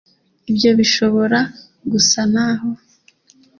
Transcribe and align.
ibyo 0.51 0.69
bishobora 0.79 1.39
gusa 1.91 2.19
n'aho 2.33 2.69